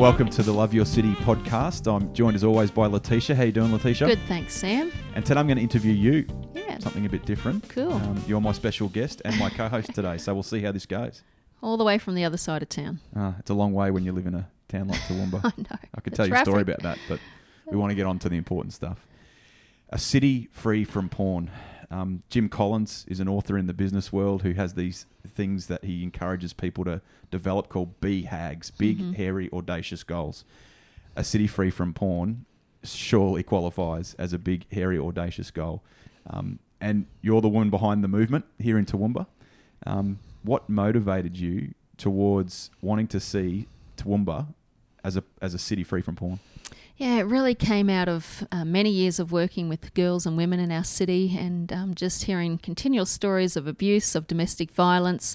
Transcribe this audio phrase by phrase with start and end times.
[0.00, 1.86] welcome to the Love Your City podcast.
[1.86, 3.36] I'm joined as always by Letitia.
[3.36, 4.06] How you doing, Letitia?
[4.06, 4.90] Good, thanks, Sam.
[5.14, 6.26] And today I'm going to interview you.
[6.54, 6.78] Yeah.
[6.78, 7.68] Something a bit different.
[7.68, 7.92] Cool.
[7.92, 11.22] Um, you're my special guest and my co-host today, so we'll see how this goes.
[11.62, 13.00] All the way from the other side of town.
[13.14, 15.44] Uh, it's a long way when you live in a town like Toowoomba.
[15.44, 15.78] I know.
[15.94, 17.20] I could tell you a story about that, but
[17.70, 19.06] we want to get on to the important stuff.
[19.90, 21.50] A city free from porn.
[21.90, 25.84] Um, Jim Collins is an author in the business world who has these things that
[25.84, 29.14] he encourages people to develop called BHAGs, big, Mhm.
[29.14, 30.44] hairy, audacious goals.
[31.16, 32.44] A city free from porn
[32.84, 35.82] surely qualifies as a big, hairy, audacious goal.
[36.26, 39.26] Um, and you're the woman behind the movement here in Toowoomba.
[39.86, 43.66] Um, what motivated you towards wanting to see
[43.96, 44.46] Toowoomba
[45.04, 46.38] as a as a city free from porn?
[47.00, 50.60] Yeah, it really came out of uh, many years of working with girls and women
[50.60, 55.34] in our city and um, just hearing continual stories of abuse, of domestic violence.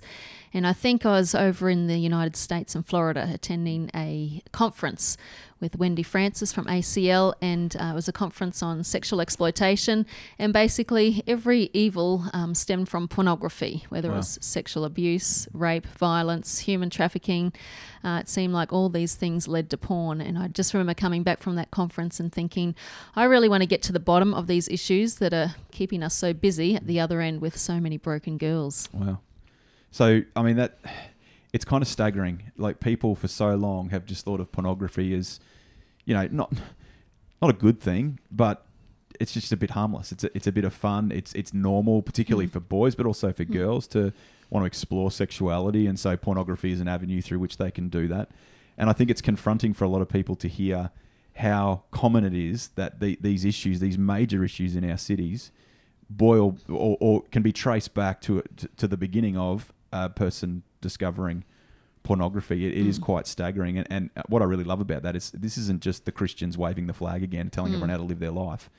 [0.55, 5.17] And I think I was over in the United States and Florida attending a conference
[5.59, 10.05] with Wendy Francis from ACL, and uh, it was a conference on sexual exploitation.
[10.39, 14.13] And basically, every evil um, stemmed from pornography, whether Wow.
[14.15, 17.51] it was sexual abuse, rape, violence, human trafficking.
[18.01, 20.21] Uh, it seemed like all these things led to porn.
[20.21, 22.75] And I just remember coming back from that conference and thinking,
[23.13, 26.15] I really want to get to the bottom of these issues that are keeping us
[26.15, 28.87] so busy at the other end with so many broken girls.
[28.93, 29.19] Wow.
[29.95, 30.77] So I mean that
[31.53, 32.51] it's kind of staggering.
[32.57, 35.39] Like people for so long have just thought of pornography as,
[36.03, 36.51] you know, not
[37.41, 38.65] not a good thing, but
[39.21, 40.11] it's just a bit harmless.
[40.11, 41.13] It's a, it's a bit of fun.
[41.13, 42.51] It's it's normal, particularly Mm.
[42.51, 43.53] for boys, but also for Mm.
[43.53, 44.11] girls to
[44.49, 48.09] want to explore sexuality, and so pornography is an avenue through which they can do
[48.09, 48.29] that.
[48.77, 50.89] And I think it's confronting for a lot of people to hear
[51.37, 55.51] how common it is that the, these issues, these major issues in our cities,
[56.09, 60.63] boil or, or can be traced back to, to to the beginning of a person
[60.81, 61.43] discovering
[62.03, 62.65] pornography.
[62.67, 63.03] It, it is Mm.
[63.03, 66.11] quite staggering, and, and what I really love about that is this isn't just the
[66.11, 67.75] Christians waving the flag again, telling Mm.
[67.75, 68.69] everyone how to live their life.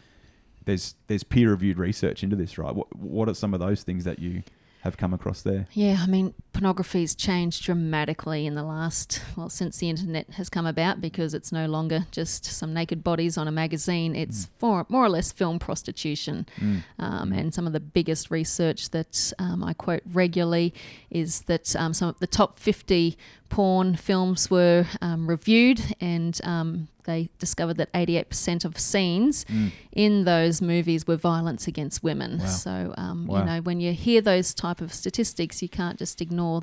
[0.64, 2.74] There's there's peer reviewed research into this, right?
[2.74, 4.42] What what are some of those things that you
[4.86, 5.66] have come across there?
[5.72, 10.64] Yeah, I mean, pornography's changed dramatically in the last, well, since the internet has come
[10.66, 14.16] about because it's no longer just some naked bodies on a magazine.
[14.16, 16.46] It's for, more or less film prostitution.
[16.58, 16.82] Mm.
[16.98, 17.38] Um, Mm.
[17.38, 20.72] and some of the biggest research that um, I quote regularly
[21.10, 23.16] is that um, some of the top 50
[23.48, 29.70] porn films were um, reviewed, and um, they discovered that 88% of scenes Mm.
[29.92, 32.38] in those movies were violence against women.
[32.38, 32.46] Wow.
[32.46, 33.38] So, um, Wow.
[33.38, 36.62] you know, when you hear those type of statistics, you can't just ignore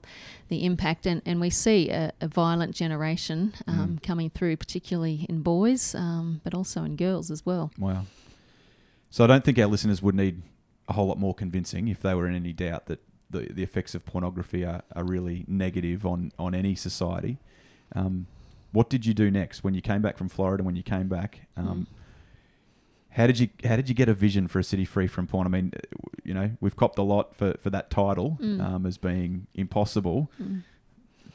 [0.50, 1.06] the impact.
[1.06, 4.04] And, and we see a, a violent generation um, Mm.
[4.04, 7.72] coming through, particularly in boys, um, but also in girls as well.
[7.80, 8.06] Wow.
[9.10, 10.42] So I don't think our listeners would need
[10.88, 13.00] a whole lot more convincing if they were in any doubt that
[13.34, 17.38] the, the effects of pornography are, are really negative on, on any society.
[17.96, 18.28] Um,
[18.72, 20.64] what did you do next when you came back from Florida?
[20.64, 21.86] When you came back, um,
[23.12, 25.46] how did you how did you get a vision for a city free from porn?
[25.46, 25.74] I mean,
[26.24, 28.60] you know, we've copped a lot for, for that title Mm.
[28.66, 30.32] um, as being impossible.
[30.42, 30.64] Mm.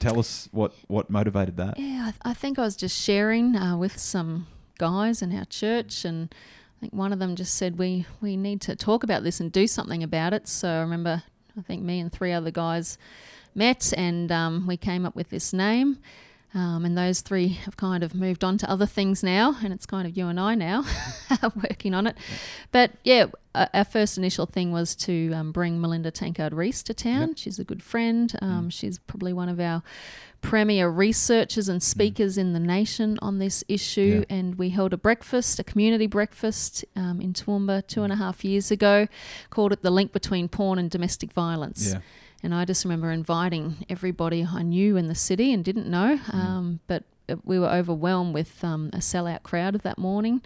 [0.01, 1.79] Tell us what, what motivated that.
[1.79, 4.47] Yeah, I, th- I think I was just sharing uh, with some
[4.79, 8.61] guys in our church, and I think one of them just said we we need
[8.63, 10.47] to talk about this and do something about it.
[10.49, 11.23] So I remember,
[11.59, 12.99] I think me and three other guys
[13.55, 15.99] met, and um, we came up with this name.
[16.55, 19.85] Um, and those three have kind of moved on to other things now, and it's
[19.85, 20.85] kind of you and I now
[21.55, 22.17] working on it.
[22.73, 23.27] But yeah,
[23.75, 27.35] our first initial thing was to um, bring Melinda Tankard Reist to town.
[27.35, 28.37] She's a good friend.
[28.41, 29.83] Um, She's probably one of our
[30.41, 34.25] premier researchers and speakers in the nation on this issue.
[34.29, 34.37] Yeah.
[34.37, 38.45] And we held a breakfast, a community breakfast um, in Toowoomba two and a half
[38.45, 39.09] years ago,
[39.51, 41.93] called it The Link Between Porn and Domestic Violence.
[41.93, 42.01] Yeah.
[42.43, 46.35] And I just remember inviting everybody I knew in the city and didn't know, Mm.
[46.35, 47.03] um, but
[47.45, 50.41] we were overwhelmed with um, a sellout crowd that morning,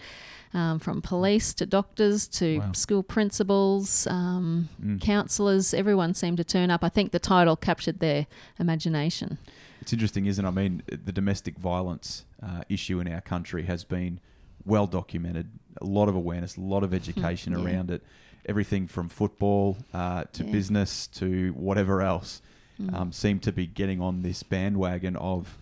[0.54, 2.72] um, from police to doctors to Wow.
[2.72, 5.00] school principals, um, Mm.
[5.00, 5.72] counsellors.
[5.74, 6.84] Everyone seemed to turn up.
[6.84, 8.26] I think the title captured their
[8.58, 9.38] imagination.
[9.80, 10.48] It's interesting, isn't it?
[10.48, 14.18] I mean, the domestic violence uh, issue in our country has been
[14.64, 15.48] well documented.
[15.80, 17.64] A lot of awareness, a lot of education yeah.
[17.64, 18.02] around it.
[18.46, 20.50] Everything from football uh, to Yeah.
[20.52, 22.42] business to whatever else
[22.80, 22.94] Mm.
[22.94, 25.56] um, seem to be getting on this bandwagon of,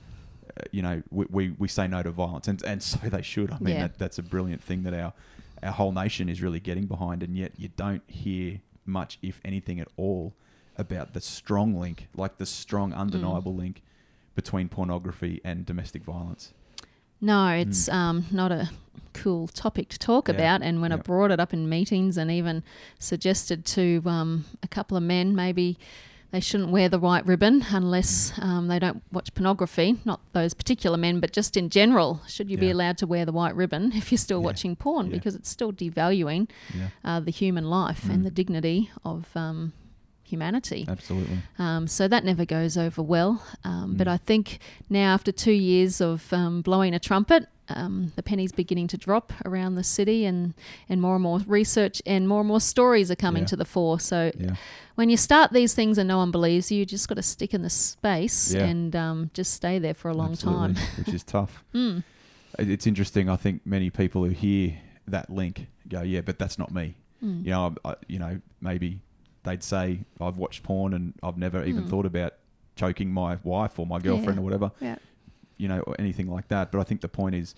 [0.72, 3.50] you know, we, we, we say no to violence, and and so they should.
[3.50, 3.82] I mean, Yeah.
[3.82, 5.12] that, that's a brilliant thing that our
[5.62, 9.78] our whole nation is really getting behind, and yet you don't hear much, if anything
[9.78, 10.32] at all,
[10.78, 13.82] about the strong link, like the strong, undeniable link
[14.34, 16.54] between pornography and domestic violence.
[17.20, 18.70] No, it's um, not a
[19.12, 20.62] cool topic to talk Yeah, about.
[20.62, 22.62] And when I brought it up in meetings and even
[22.98, 25.76] suggested to um, a couple of men, maybe
[26.32, 29.98] they shouldn't wear the white ribbon unless um, they don't watch pornography.
[30.04, 33.32] Not those particular men, but just in general, should you be allowed to wear the
[33.32, 34.44] white ribbon if you're still Yeah.
[34.46, 35.06] watching porn?
[35.06, 35.12] Yeah.
[35.14, 38.10] Because it's still devaluing Yeah, uh, the human life Mm.
[38.14, 39.72] and the dignity of um,
[40.30, 40.84] humanity.
[40.88, 41.38] absolutely.
[41.58, 43.42] Um, so that never goes over well.
[43.64, 44.12] Um, But Mm.
[44.12, 48.88] I think now, after two years of um, blowing a trumpet, um, the penny's beginning
[48.88, 50.54] to drop around the city, and,
[50.88, 53.46] and more and more research and more and more stories are coming Yeah.
[53.52, 54.00] to the fore.
[54.00, 54.56] So Yeah,
[54.96, 57.54] when you start these things and no one believes you, you just got to stick
[57.54, 58.64] in the space Yeah.
[58.70, 60.88] and um, just stay there for a long absolutely, time.
[60.98, 61.62] which is tough.
[61.74, 62.02] Mm.
[62.58, 63.28] It's interesting.
[63.28, 64.74] I think many people who hear
[65.06, 66.94] that link go, "Yeah, but that's not me."
[67.24, 67.44] Mm.
[67.44, 69.00] You know, I- you know, maybe
[69.44, 71.88] they'd say, "I've watched porn and I've never even Mm.
[71.90, 72.34] thought about
[72.76, 74.40] choking my wife or my girlfriend Yeah.
[74.40, 74.96] or whatever." Yeah.
[75.56, 76.72] You know, or anything like that.
[76.72, 77.54] But I think the point is,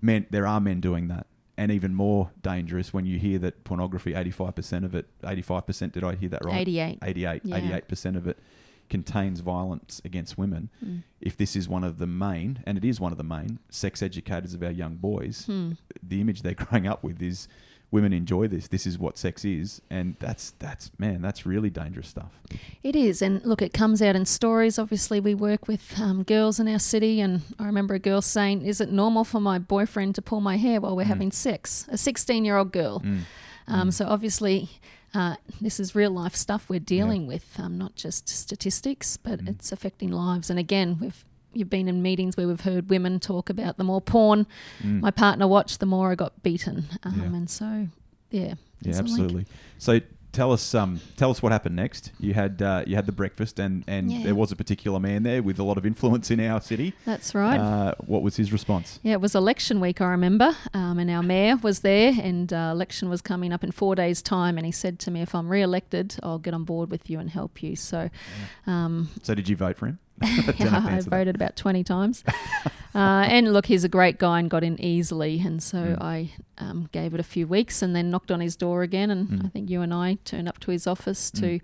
[0.00, 0.26] men.
[0.30, 1.26] There are men doing that,
[1.56, 4.14] and even more dangerous when you hear that pornography.
[4.14, 5.06] Eighty-five percent of it.
[5.24, 5.92] Eighty-five percent.
[5.92, 6.60] Did I hear that right?
[6.60, 6.98] 88.
[7.02, 7.56] 88 Yeah.
[7.56, 8.38] 88% of it
[8.88, 11.02] contains violence against women Mm.
[11.20, 14.00] if this is one of the main and it is one of the main sex
[14.00, 15.72] educators of our young boys Hmm.
[16.00, 17.48] the image they're growing up with is
[17.92, 22.08] women enjoy this this is what sex is and that's that's man that's really dangerous
[22.08, 22.32] stuff
[22.82, 24.78] It is, and look, it comes out in stories.
[24.78, 28.62] Obviously, we work with um, girls in our city, and I remember a girl saying,
[28.62, 31.14] "Is it normal for my boyfriend to pull my hair while we're Mm.
[31.14, 33.00] having sex?" A sixteen-year-old girl.
[33.00, 33.20] Mm.
[33.66, 33.92] Um, Mm.
[33.92, 34.68] So obviously,
[35.14, 39.48] uh, this is real life stuff we're dealing with, um, not just statistics, but Mm.
[39.50, 40.48] it's affecting lives.
[40.50, 41.24] And again, we've
[41.56, 44.46] you've been in meetings where we've heard women talk about the more porn
[44.82, 45.00] Mm.
[45.00, 46.84] my partner watched, the more I got beaten.
[47.02, 47.36] Um, Yeah.
[47.36, 47.88] And so,
[48.30, 49.10] yeah, yeah there's a link.
[49.12, 49.46] absolutely
[49.78, 50.00] so
[50.32, 53.58] tell us um tell us what happened next you had uh, you had the breakfast
[53.58, 54.22] and and Yeah.
[54.24, 57.34] there was a particular man there with a lot of influence in our city That's
[57.34, 57.58] right.
[57.58, 61.22] uh, what was his response Yeah, it was election week, I remember, um, and our
[61.22, 64.72] mayor was there, and uh, election was coming up in four days' time, and he
[64.72, 67.74] said to me, "If I'm re-elected, I'll get on board with you and help you."
[67.76, 68.10] So,
[68.66, 70.05] um, so did you vote for him Don't have to
[70.58, 71.04] yeah, I that.
[71.04, 72.24] voted about twenty times,
[72.94, 72.98] uh,
[73.28, 76.02] and look, he's a great guy and got in easily, and so Mm.
[76.02, 79.28] I um, gave it a few weeks, and then knocked on his door again, and
[79.28, 79.44] Mm.
[79.46, 81.60] I think you and I turned up to his office to.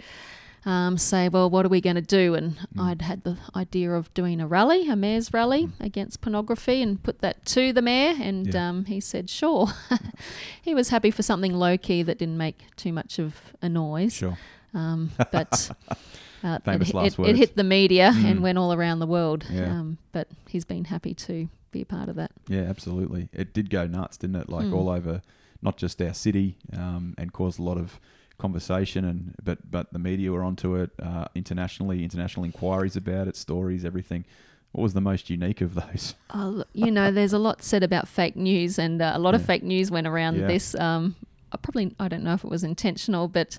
[0.65, 2.37] Um, say, well, what are we going to do?
[2.37, 2.81] And Mm.
[2.85, 5.73] I'd had the idea of doing a rally, a mayor's rally Mm.
[5.81, 8.15] against pornography, and put that to the mayor.
[8.21, 8.69] And Yeah.
[8.69, 9.73] um, he said, sure.
[10.63, 14.13] he was happy for something low key that didn't make too much of a noise.
[14.15, 14.39] sure
[14.73, 15.71] Um, but
[16.43, 17.31] uh, Famous it, last it, words.
[17.31, 18.25] it hit the media Mm.
[18.31, 19.45] and went all around the world.
[19.51, 19.71] Yeah.
[19.71, 22.31] Um, but he's been happy to be a part of that.
[22.49, 23.29] Yeah, absolutely.
[23.33, 24.49] It did go nuts, didn't it?
[24.49, 24.75] Like Hmm.
[24.75, 25.23] all over,
[25.63, 27.99] not just our city, um, and caused a lot of
[28.39, 29.05] conversation.
[29.05, 32.03] And but but the media were onto it uh, internationally.
[32.05, 34.25] International inquiries about it, stories, everything.
[34.73, 36.15] What was the most unique of those?
[36.33, 39.45] Oh, you know, there's a lot said about fake news, and uh, a lot of
[39.45, 40.47] fake news went around Yeah.
[40.47, 40.75] this.
[40.75, 41.15] Um,
[41.53, 43.59] I probably, I don't know if it was intentional, but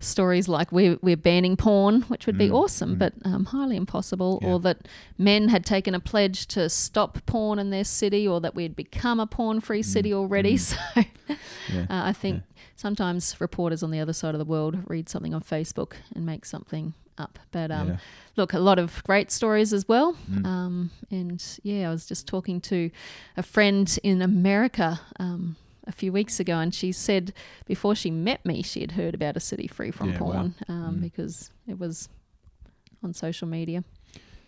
[0.00, 2.98] stories like we're, we're banning porn, which would be Mm, awesome, mm.
[2.98, 4.48] but um, highly impossible, Yeah.
[4.48, 4.86] or that
[5.18, 9.18] men had taken a pledge to stop porn in their city, or that we'd become
[9.20, 10.54] a porn free city already.
[10.54, 10.76] mm.
[11.28, 11.34] So
[11.72, 11.82] Yeah.
[11.90, 12.42] uh, I think
[12.76, 16.44] sometimes reporters on the other side of the world read something on Facebook and make
[16.44, 17.38] something up.
[17.50, 17.96] But um, yeah.
[18.36, 20.14] look, a lot of great stories as well.
[20.30, 20.44] Mm.
[20.46, 22.90] Um, and yeah, I was just talking to
[23.36, 27.32] a friend in America um, a few weeks ago, and she said
[27.66, 30.32] before she met me, she had heard about a city free from Yeah, wow.
[30.32, 31.00] porn um, Mm.
[31.02, 32.08] because it was
[33.02, 33.84] on social media.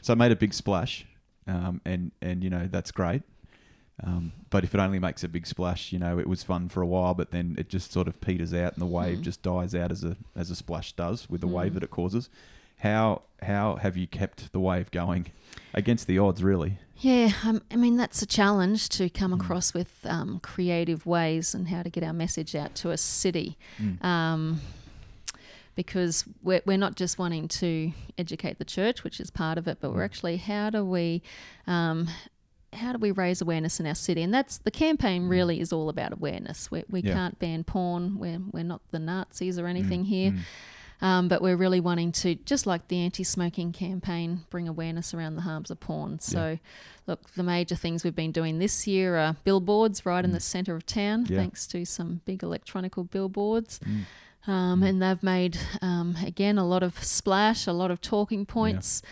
[0.03, 1.07] So it made a big splash,
[1.47, 3.23] um, and and you know that's great.
[4.03, 6.83] Um, but if it only makes a big splash, you know, it was fun for
[6.83, 9.23] a while, but then it just sort of peters out, and the wave Mm.
[9.23, 11.75] just dies out as a as a splash does with the wave Mm.
[11.75, 12.31] that it causes.
[12.79, 15.27] How how have you kept the wave going
[15.75, 16.79] against the odds, really?
[16.97, 19.41] Yeah, um, I mean, that's a challenge to come Mm.
[19.41, 23.57] across with um, creative ways and how to get our message out to a city.
[23.81, 24.05] Mm.
[24.05, 24.61] um,
[25.77, 29.79] because we're, we're not just wanting to educate the church, which is part of it,
[29.81, 30.05] but we're Mm.
[30.07, 31.23] actually how do we
[31.69, 32.09] um,
[32.75, 34.23] how do we raise awareness in our city?
[34.23, 36.71] And that's the campaign really is all about awareness.
[36.71, 37.07] We, we Mm.
[37.07, 37.15] Yeah.
[37.15, 38.19] can't ban porn.
[38.19, 40.33] We're, we're not the Nazis or anything here.
[40.33, 40.39] Mm.
[41.01, 45.37] Um, but we're really wanting to, just like the anti smoking campaign, bring awareness around
[45.37, 46.19] the harms of porn.
[46.19, 46.59] So,
[47.07, 50.35] look, the major things we've been doing this year are billboards right in Mm.
[50.35, 51.39] the centre of town, Yeah.
[51.39, 53.79] thanks to some big electronical billboards.
[53.85, 54.51] Mm.
[54.51, 59.03] Um, and they've made, um, again, a lot of splash, a lot of talking points.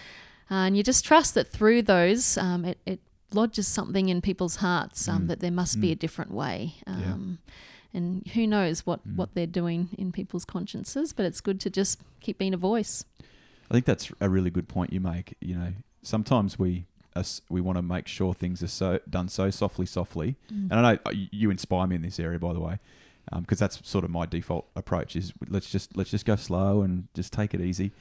[0.48, 3.00] and you just trust that through those, um, it, it
[3.32, 5.28] lodges something in people's hearts um, Mm.
[5.28, 5.92] that there must be Mm.
[5.92, 6.74] a different way.
[6.86, 7.16] Yeah.
[7.94, 9.16] Um, And who knows what, Mm.
[9.16, 13.04] what they're doing in people's consciences, but it's good to just keep being a voice.
[13.70, 15.34] I think that's a really good point you make.
[15.40, 16.86] You know, sometimes we
[17.48, 20.36] we want to make sure things are so done so softly, softly.
[20.52, 20.70] Mm.
[20.70, 22.78] And I know uh, you- you inspire me in this area, by the way,
[23.40, 25.16] because that's sort of my default approach.
[25.16, 27.92] Is let's just let's just go slow and just take it easy.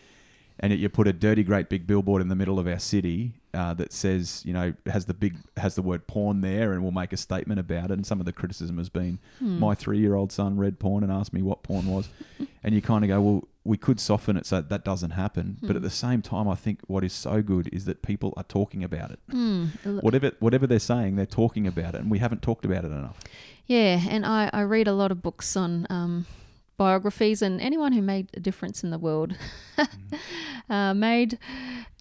[0.60, 3.34] And yet you put a dirty, great big billboard in the middle of our city
[3.54, 6.92] uh, that says, you know, has the big has the word porn there, and we'll
[6.92, 7.92] make a statement about it.
[7.94, 9.60] And some of the criticism has been, Hmm.
[9.60, 12.10] my three-year-old son read porn and asked me what porn was,
[12.64, 15.58] and you kind of go, well, we could soften it so that doesn't happen.
[15.62, 15.76] But Hmm.
[15.78, 18.84] at the same time, I think what is so good is that people are talking
[18.84, 19.20] about it.
[19.32, 19.66] Hmm.
[20.02, 23.20] Whatever whatever they're saying, they're talking about it, and we haven't talked about it enough.
[23.68, 26.28] Yeah, and I, I read a lot of books on um,
[26.77, 29.36] biographies, and anyone who made a difference in the world
[30.70, 31.38] uh, made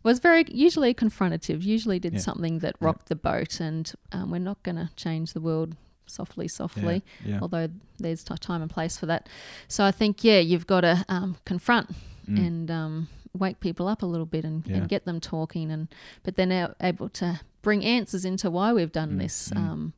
[0.03, 1.63] was very usually confrontative.
[1.63, 2.19] Usually did Yeah.
[2.21, 2.87] something that Yeah.
[2.87, 5.77] rocked the boat, and um, we're not going to change the world
[6.07, 7.03] softly, softly.
[7.25, 7.39] Yeah.
[7.41, 9.29] Although there's t- time and place for that.
[9.69, 11.91] So I think yeah, you've got to um, confront
[12.29, 12.39] Mm.
[12.47, 14.77] and um, wake people up a little bit and, Yeah.
[14.77, 15.89] and get them talking and
[16.23, 19.59] but then are now able to bring answers into why we've done Mm, this mm.
[19.59, 19.93] um,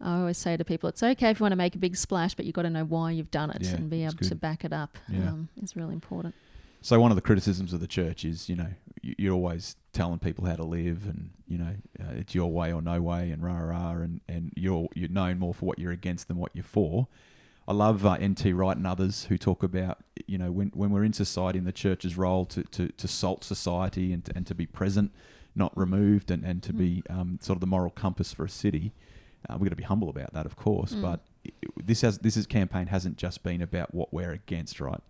[0.00, 2.34] I always say to people it's okay if you want to make a big splash
[2.34, 4.64] but you've got to know why you've done it Yeah, and be able to back
[4.64, 5.28] it up Yeah.
[5.30, 6.34] um, is really important
[6.82, 8.68] So one of the criticisms of the church is, you know,
[9.02, 12.72] you- you're always telling people how to live, and you know, uh, it's your way
[12.72, 15.92] or no way, and rah rah, and and you're you're known more for what you're
[15.92, 17.08] against than what you're for.
[17.66, 18.52] I love uh, N.T.
[18.52, 19.98] Wright and others who talk about,
[20.28, 23.42] you know, when when we're in society and the church's role to to, to salt
[23.42, 25.10] society and to, and to be present,
[25.56, 28.92] not removed, and and to be um, sort of the moral compass for a city.
[29.48, 31.02] Uh, we've got to be humble about that, of course, Mm.
[31.02, 31.54] but it-
[31.86, 35.00] this has this is campaign hasn't just been about what we're against, right?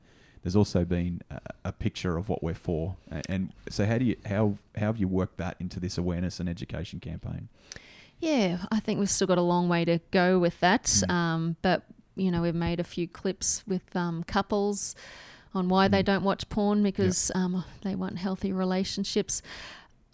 [0.43, 4.05] There's also been a, a picture of what we're for, A- and so how do
[4.05, 7.49] you how how have you worked that into this awareness and education campaign?
[8.21, 10.85] Yeah, I think we've still got a long way to go with that.
[10.85, 11.11] Mm.
[11.11, 11.83] Um, but
[12.14, 14.95] you know, we've made a few clips with um, couples
[15.55, 16.07] on why they Mm.
[16.07, 19.43] don't watch porn because um, they want healthy relationships.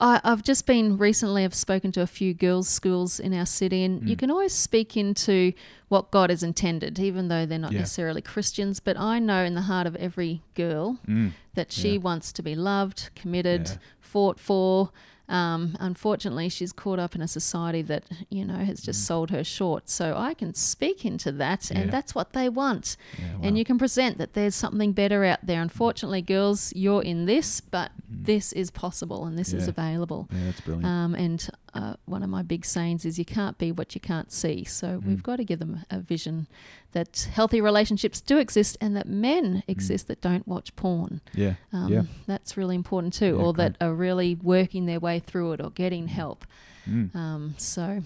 [0.02, 1.44] I, I've just been recently.
[1.44, 4.18] I've spoken to a few girls' schools in our city, and you Mm.
[4.18, 5.52] can always speak into
[5.88, 7.78] what God has intended, even though they're not Yeah.
[7.80, 8.80] necessarily Christians.
[8.80, 11.32] But I know in the heart of every girl Mm.
[11.54, 11.98] that she Yeah.
[11.98, 13.76] wants to be loved, committed, Yeah.
[14.00, 14.90] fought for.
[15.28, 19.06] Um, unfortunately, she's caught up in a society that you know has just Mm.
[19.06, 19.88] sold her short.
[19.88, 21.78] So I can speak into that, Yeah.
[21.78, 22.96] and that's what they want.
[23.18, 25.62] Yeah, And you can present that there's something better out there.
[25.62, 28.24] Unfortunately, girls, you're in this, but Mm.
[28.26, 30.28] this is possible and this is available.
[30.32, 30.86] yeah, that's brilliant.
[30.86, 34.30] Um, and uh, one of my big sayings is you can't be what you can't
[34.30, 34.64] see.
[34.64, 35.06] So Mm.
[35.06, 36.46] we've got to give them a vision
[36.92, 41.20] that healthy relationships do exist and that men exist that don't watch porn.
[41.34, 41.90] yeah, Um, Mm.
[41.90, 42.02] yeah.
[42.26, 43.78] That's really important too, Yeah, or great.
[43.78, 46.44] that are really working their way through it or getting help.
[46.88, 47.14] Mm.
[47.14, 48.02] Um, so,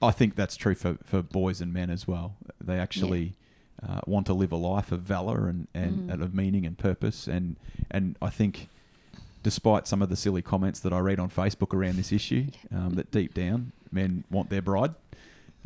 [0.00, 2.36] I think that's true for, for boys and men as well.
[2.60, 3.34] They actually
[3.86, 6.12] uh, want to live a life of valor and, and, Mm.
[6.12, 7.26] and of meaning and purpose.
[7.28, 7.56] And
[7.90, 8.68] and I think,
[9.42, 12.94] despite some of the silly comments that I read on Facebook around this issue, um,
[12.94, 14.94] that deep down men want their bride.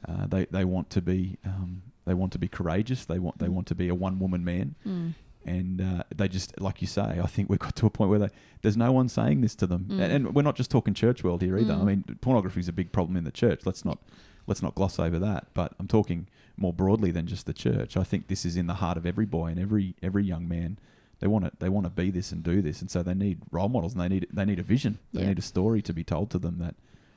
[0.06, 3.04] Uh, they they want to be um, they want to be courageous.
[3.04, 3.50] They want they Mm.
[3.56, 4.74] want to be a one woman man.
[4.86, 8.10] mm, And uh, they just, like you say, I think we've got to a point
[8.10, 8.28] where they,
[8.62, 10.00] there's no one saying this to them, Mm.
[10.00, 11.72] and, and we're not just talking church world here either.
[11.74, 11.84] I Mm.
[11.86, 13.66] mean, pornography is a big problem in the church.
[13.66, 13.98] Let's not
[14.46, 15.46] let's not gloss over that.
[15.54, 17.96] But I'm talking more broadly than just the church.
[17.96, 20.78] I think this is in the heart of every boy and every every young man.
[21.20, 23.38] They want to they want to be this and do this, and so they need
[23.52, 24.98] role models and they need they need a vision.
[25.12, 25.28] They Yeah.
[25.28, 26.74] need a story to be told to them that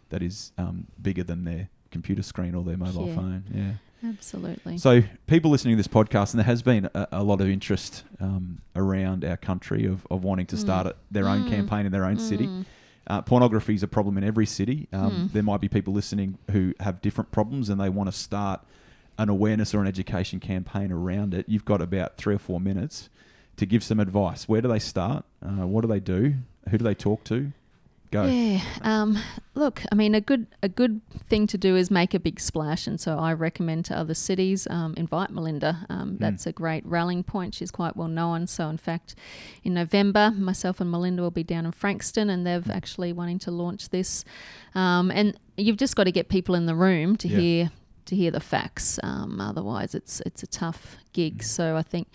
[0.09, 3.15] that is um, bigger than their computer screen or their mobile Yeah.
[3.15, 3.43] phone.
[3.53, 3.71] Yeah.
[4.09, 4.77] Absolutely.
[4.77, 8.03] So, people listening to this podcast, and there has been a, a lot of interest
[8.19, 10.59] um, around our country of, of wanting to Mm.
[10.59, 11.49] start a- their own Mm.
[11.49, 12.47] campaign in their own city.
[12.47, 12.65] Mm,
[13.07, 14.87] Uh, pornography is a problem in every city.
[14.91, 15.31] Um, Mm.
[15.31, 18.61] There might be people listening who have different problems and they want to start
[19.19, 21.45] an awareness or an education campaign around it.
[21.47, 23.09] You've got about three or four minutes
[23.57, 24.49] to give some advice.
[24.49, 25.23] Where do they start?
[25.45, 26.33] Uh, what do they do?
[26.69, 27.51] Who do they talk to?
[28.15, 28.25] Go.
[28.25, 28.61] Yeah.
[28.81, 29.17] Um,
[29.55, 32.87] look, I mean, a good a good thing to do is make a big splash,
[32.87, 35.85] and so I recommend to other cities um, invite Melinda.
[35.89, 36.19] Um, Mm.
[36.19, 37.53] that's a great rallying point.
[37.55, 38.47] She's quite well known.
[38.47, 39.15] So, in fact,
[39.63, 42.75] in November, myself and Melinda will be down in Frankston, and they've Mm.
[42.75, 44.23] actually wanting to launch this.
[44.75, 47.37] Um, and you've just got to get people in the room to Yeah.
[47.39, 47.71] hear
[48.05, 48.99] to hear the facts.
[49.03, 51.39] Um, otherwise, it's it's a tough gig.
[51.39, 51.43] Mm.
[51.43, 52.07] So, I think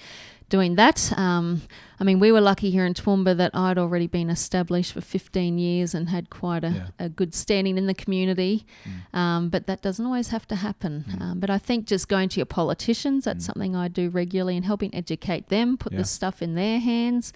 [0.49, 1.17] doing that.
[1.17, 1.63] Um,
[2.01, 5.59] I mean, we were lucky here in Toowoomba that I'd already been established for 15
[5.59, 6.87] years and had quite a, Yeah.
[6.99, 8.67] a good standing in the community.
[9.13, 9.17] Mm.
[9.17, 11.05] Um, but that doesn't always have to happen.
[11.09, 11.21] Mm.
[11.23, 13.47] Um, but I think just going to your politicians, that's Mm.
[13.47, 15.99] something I do regularly and helping educate them, put Yeah.
[16.01, 17.33] the stuff in their hands.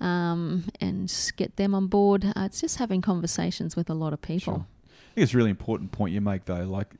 [0.00, 2.24] Um, and get them on board.
[2.24, 4.54] Uh, it's just having conversations with a lot of people.
[4.54, 4.66] Sure.
[4.66, 6.64] I think it's a really important point you make, though.
[6.64, 6.94] Like,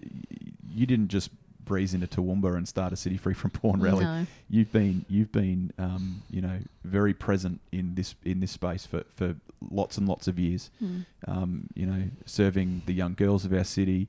[0.78, 1.30] you didn't just
[1.64, 4.04] breeze into Toowoomba and start a city free from porn rally.
[4.04, 4.26] No.
[4.48, 9.04] You've been, you've been, um, you know, very present in this in this space for,
[9.14, 9.36] for
[9.70, 10.70] lots and lots of years.
[10.82, 11.04] Mm.
[11.26, 14.08] Um, you know, serving the young girls of our city,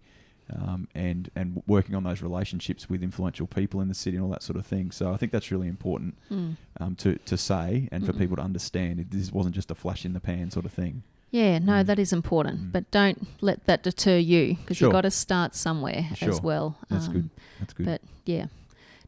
[0.55, 4.31] um, and and working on those relationships with influential people in the city and all
[4.31, 4.91] that sort of thing.
[4.91, 6.55] So I think that's really important Mm.
[6.79, 8.19] um, to to say and for Mm.
[8.19, 9.05] people to understand.
[9.11, 11.03] This wasn't just a flash in the pan sort of thing.
[11.31, 11.86] Yeah, no, Mm.
[11.86, 12.71] that is important, Mm.
[12.71, 14.88] but don't let that deter you because Sure.
[14.88, 16.29] you've got to start somewhere Sure.
[16.29, 16.77] as well.
[16.89, 17.29] That's Um, good.
[17.59, 17.86] That's good.
[17.86, 18.45] But yeah,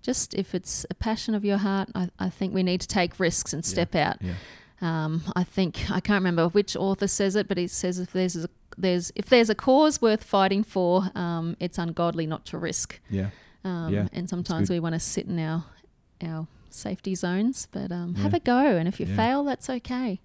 [0.03, 3.19] just if it's a passion of your heart, I, I think we need to take
[3.19, 3.69] risks and Yeah.
[3.69, 4.17] step out.
[4.21, 4.33] yeah,
[4.81, 8.35] Um, I think I can't remember which author says it, but he says if there's
[8.35, 12.99] a, there's if there's a cause worth fighting for, um, it's ungodly not to risk.
[13.09, 13.29] yeah,
[13.63, 15.63] Um, Yeah, and sometimes we want to sit in our
[16.23, 18.77] our safety zones, but um, have a go.
[18.77, 19.15] And if you Yeah.
[19.15, 20.19] fail, that's okay.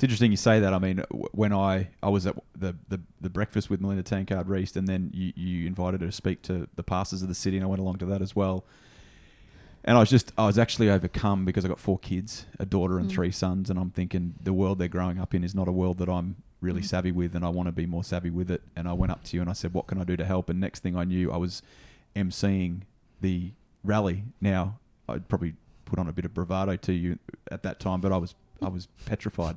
[0.00, 0.72] It's interesting you say that.
[0.72, 4.76] I mean, when I, I was at the, the, the breakfast with Melinda Tankard Reist,
[4.76, 7.64] and then you, you invited her to speak to the pastors of the city, and
[7.64, 8.64] I went along to that as well.
[9.84, 12.98] And I was just, I was actually overcome because I got four kids, a daughter
[12.98, 13.12] and Mm.
[13.12, 15.98] three sons, and I'm thinking the world they're growing up in is not a world
[15.98, 16.86] that I'm really Mm.
[16.86, 18.62] savvy with, and I want to be more savvy with it.
[18.74, 20.48] And I went up to you and I said, "What can I do to help?"
[20.48, 21.60] And next thing I knew, I was
[22.16, 22.84] emceeing
[23.20, 23.50] the
[23.84, 24.24] rally.
[24.40, 24.78] Now,
[25.10, 27.18] I'd probably put on a bit of bravado to you
[27.50, 29.56] at that time, but I was I was petrified.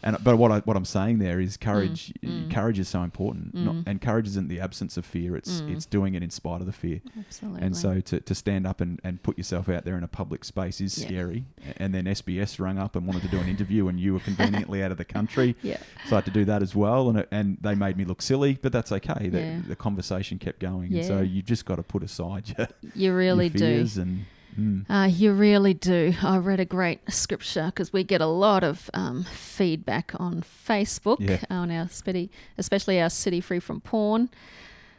[0.00, 2.12] And but what I what I'm saying there is courage.
[2.24, 2.48] mm.
[2.52, 3.82] Courage is so important, Not, Mm.
[3.88, 5.36] and courage isn't the absence of fear.
[5.36, 5.74] It's Mm.
[5.74, 7.00] it's doing it in spite of the fear.
[7.18, 7.62] Absolutely.
[7.62, 10.44] And so to, to stand up and, and put yourself out there in a public
[10.44, 11.08] space is Yeah.
[11.08, 11.44] scary.
[11.78, 14.84] And then SBS rang up and wanted to do an interview, and you were conveniently
[14.84, 15.56] out of the country.
[15.62, 15.78] yeah,
[16.08, 18.22] So I had to do that as well, and it, and they made me look
[18.22, 19.28] silly, but that's okay.
[19.28, 19.60] The, Yeah.
[19.66, 21.22] the conversation kept going, and so Yeah.
[21.22, 24.00] you just got to put aside your, you really your do.
[24.00, 24.24] and
[24.58, 26.14] mm, Uh, you really do.
[26.22, 31.18] I read a great scripture because we get a lot of um, feedback on Facebook,
[31.20, 31.40] Yeah.
[31.50, 34.28] on our city, especially our City Free from Porn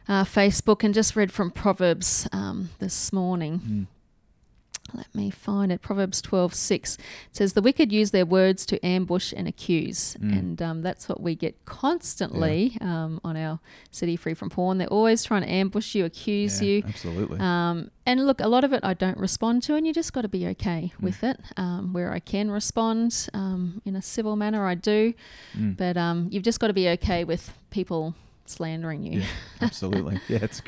[0.08, 3.60] uh, Facebook, and just read from Proverbs um, this morning.
[3.60, 3.86] mm,
[4.92, 5.82] Let me find it.
[5.82, 10.16] Proverbs twelve six it says, The wicked use their words to ambush and accuse.
[10.20, 10.38] Mm.
[10.38, 13.60] And um, that's what we get constantly um, on our
[13.92, 14.78] City Free from Porn.
[14.78, 16.82] They're always trying to ambush you, accuse yeah, you.
[16.88, 17.38] absolutely.
[17.38, 20.22] Um, and look, a lot of it I don't respond to, and you just got
[20.22, 21.04] to be okay Mm.
[21.04, 21.38] with it.
[21.56, 25.14] Um, where I can respond um, in a civil manner, I do.
[25.56, 25.76] Mm.
[25.76, 28.14] But um, you've just got to be okay with people
[28.50, 29.20] slandering you.
[29.20, 29.26] Yeah,
[29.60, 30.20] absolutely.
[30.28, 30.62] Yeah, it's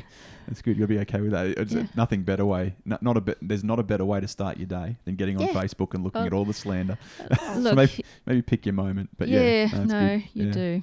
[0.48, 0.76] it's good.
[0.76, 1.46] You'll be okay with that.
[1.58, 1.86] It's Yeah.
[1.94, 2.74] nothing better way.
[2.84, 3.38] Not, not a bit.
[3.40, 5.52] There's not a better way to start your day than getting on Yeah.
[5.52, 6.26] Facebook and looking Oh.
[6.26, 6.98] at all the slander.
[7.54, 9.10] So Look, maybe, maybe pick your moment.
[9.18, 9.84] But yeah, yeah, no,
[10.16, 10.82] no, you do.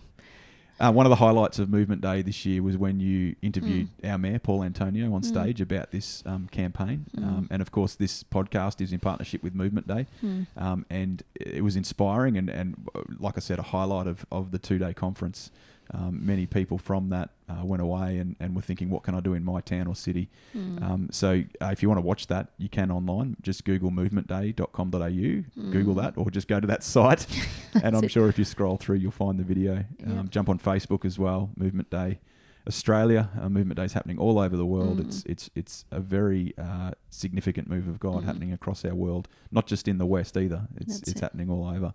[0.79, 4.17] Uh, one of the highlights of Movement Day this year was when you interviewed our
[4.17, 5.25] mayor, Paul Antonio, on Mm.
[5.25, 7.05] stage about this um, campaign.
[7.17, 7.23] Mm.
[7.27, 10.07] Um, and of course, this podcast is in partnership with Movement Day.
[10.21, 10.43] Hmm.
[10.55, 14.51] Um, and it was inspiring and, and uh, like I said, a highlight of, of
[14.51, 15.51] the two day conference.
[15.91, 19.21] Um, many people from that uh, went away and, and were thinking, what can I
[19.21, 20.29] do in my town or city?
[20.53, 20.83] Hmm.
[20.83, 23.35] Um, so uh, if you want to watch that, you can online.
[23.41, 26.01] Just Google movementday.com.au, Google Mm.
[26.01, 27.25] that, or just go to that site.
[27.83, 28.11] and I'm it.
[28.11, 29.83] sure if you scroll through, you'll find the video.
[30.05, 30.29] Um, Yep.
[30.29, 32.19] Jump on Facebook as well, Movement Day.
[32.67, 34.97] Australia, uh, Movement Day is happening all over the world.
[34.99, 35.05] Mm.
[35.07, 38.25] It's it's it's a very uh, significant move of God Mm.
[38.25, 40.67] happening across our world, not just in the West either.
[40.75, 41.21] It's That's it's it.
[41.21, 41.93] happening all over.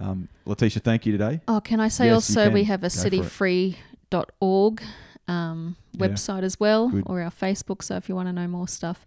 [0.00, 1.40] Um, Letitia, thank you today.
[1.48, 3.12] Oh, can I say Yes, also we have a Go for it.
[3.12, 4.82] cityfree.org
[5.28, 6.06] um, Yeah.
[6.08, 7.04] website as well, Good.
[7.06, 7.82] or our Facebook.
[7.82, 9.04] So if you want to know more stuff,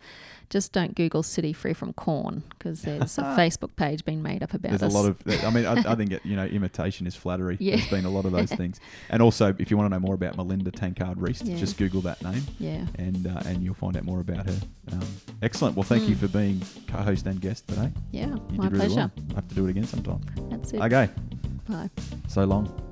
[0.49, 4.53] just don't Google City Free from Corn because there's a Facebook page being made up
[4.55, 4.79] about us.
[4.81, 4.99] There's us.
[4.99, 7.55] a lot of, I mean, I, I think it, you know, imitation is flattery.
[7.59, 7.75] Yeah.
[7.75, 8.79] There's been a lot of those things,
[9.09, 11.55] and also if you want to know more about Melinda Tankard Reist, Yeah.
[11.57, 12.85] just Google that name, yeah.
[12.97, 14.59] and uh, and you'll find out more about her.
[14.91, 15.01] Um,
[15.43, 15.75] excellent.
[15.75, 16.19] Well, thank you Mm.
[16.19, 17.91] for being co-host and guest today.
[18.11, 18.95] Yeah, You my did really pleasure.
[18.95, 19.11] well.
[19.31, 20.21] I have to do it again sometime.
[20.49, 20.81] That's it.
[20.81, 21.09] Okay.
[21.69, 21.89] Bye.
[22.27, 22.88] So long.